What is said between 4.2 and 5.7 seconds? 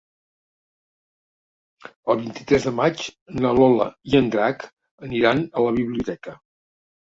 en Drac aniran a